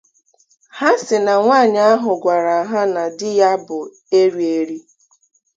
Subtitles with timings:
[0.77, 3.79] Ha sị na nwaanyị ahụ gwara ha na di ya bụ
[4.19, 4.77] erieri